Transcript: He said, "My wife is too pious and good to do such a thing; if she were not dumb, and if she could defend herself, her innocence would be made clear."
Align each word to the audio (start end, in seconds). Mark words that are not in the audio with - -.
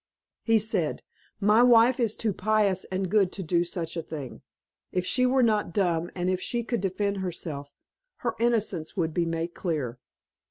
He 0.41 0.57
said, 0.57 1.03
"My 1.39 1.61
wife 1.61 1.99
is 1.99 2.15
too 2.15 2.33
pious 2.33 2.85
and 2.85 3.07
good 3.07 3.31
to 3.33 3.43
do 3.43 3.63
such 3.63 3.95
a 3.95 4.01
thing; 4.01 4.41
if 4.91 5.05
she 5.05 5.27
were 5.27 5.43
not 5.43 5.75
dumb, 5.75 6.09
and 6.15 6.27
if 6.27 6.41
she 6.41 6.63
could 6.63 6.81
defend 6.81 7.17
herself, 7.17 7.71
her 8.25 8.33
innocence 8.39 8.97
would 8.97 9.13
be 9.13 9.27
made 9.27 9.53
clear." 9.53 9.99